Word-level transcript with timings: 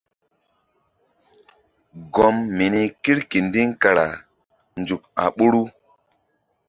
Gɔm 2.13 2.35
mini 2.57 2.81
kirkindiŋ 3.01 3.69
kara 3.81 4.05
nzuk 4.79 5.03
a 5.23 5.23
ɓoru. 5.35 5.63